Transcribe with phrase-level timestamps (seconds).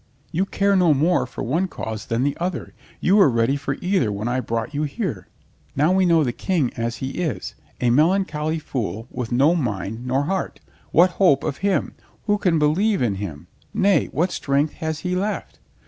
[0.31, 2.73] You care no more for one cause than the other.
[3.01, 5.27] You were ready for either when I brought you here.
[5.75, 10.07] Now we know the King as he is— a melan choly fool with no mind
[10.07, 10.59] nor heart.
[10.91, 11.93] What hope of him?
[12.23, 13.45] Who can believe in him?
[13.75, 15.59] Nay, what strength has he left?